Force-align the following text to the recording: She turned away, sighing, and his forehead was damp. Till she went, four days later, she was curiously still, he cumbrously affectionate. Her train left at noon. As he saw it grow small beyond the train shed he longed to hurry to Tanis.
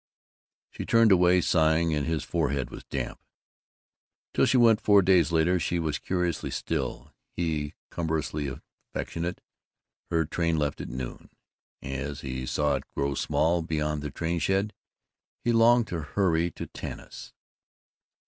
She 0.71 0.83
turned 0.83 1.11
away, 1.11 1.41
sighing, 1.41 1.93
and 1.93 2.07
his 2.07 2.23
forehead 2.23 2.71
was 2.71 2.83
damp. 2.85 3.19
Till 4.33 4.47
she 4.47 4.57
went, 4.57 4.81
four 4.81 5.03
days 5.03 5.31
later, 5.31 5.59
she 5.59 5.77
was 5.77 5.99
curiously 5.99 6.49
still, 6.49 7.13
he 7.37 7.75
cumbrously 7.91 8.47
affectionate. 8.47 9.41
Her 10.09 10.25
train 10.25 10.57
left 10.57 10.81
at 10.81 10.89
noon. 10.89 11.29
As 11.83 12.21
he 12.21 12.47
saw 12.47 12.77
it 12.77 12.83
grow 12.95 13.13
small 13.13 13.61
beyond 13.61 14.01
the 14.01 14.09
train 14.09 14.39
shed 14.39 14.73
he 15.43 15.51
longed 15.53 15.85
to 15.89 16.01
hurry 16.01 16.49
to 16.49 16.65
Tanis. 16.65 17.31